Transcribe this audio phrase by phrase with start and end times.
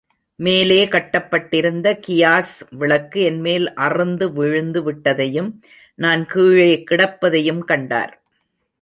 [0.39, 5.51] மேலே கட்டப்பட்டிருந்த கியாஸ் விளக்கு என்மேல் அறுந்து விழுந்து விட்டதையும்,
[5.99, 8.13] நான் கீழே கிடப்பதையும் கண்டார்.